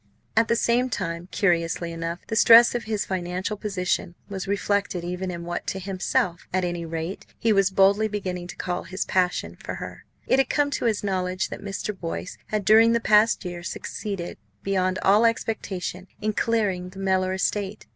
At 0.35 0.47
the 0.47 0.55
same 0.55 0.89
time, 0.89 1.27
curiously 1.29 1.91
enough, 1.91 2.21
the 2.25 2.35
stress 2.35 2.73
of 2.73 2.85
his 2.85 3.05
financial 3.05 3.55
position 3.55 4.15
was 4.29 4.47
reflected 4.47 5.03
even 5.03 5.29
in 5.29 5.43
what, 5.45 5.67
to 5.67 5.77
himself, 5.79 6.47
at 6.51 6.65
any 6.65 6.85
rate, 6.87 7.27
he 7.37 7.53
was 7.53 7.69
boldly 7.69 8.07
beginning 8.07 8.47
to 8.47 8.55
call 8.55 8.85
his 8.85 9.05
"passion" 9.05 9.55
for 9.57 9.75
her. 9.75 10.05
It 10.25 10.39
had 10.39 10.49
come 10.49 10.71
to 10.71 10.85
his 10.85 11.03
knowledge 11.03 11.49
that 11.49 11.61
Mr. 11.61 11.95
Boyce 11.95 12.39
had 12.47 12.65
during 12.65 12.93
the 12.93 12.99
past 12.99 13.45
year 13.45 13.61
succeeded 13.61 14.39
beyond 14.63 14.97
all 15.03 15.23
expectation 15.23 16.07
in 16.19 16.33
clearing 16.33 16.89
the 16.89 16.97
Mellor 16.97 17.33
estate. 17.33 17.85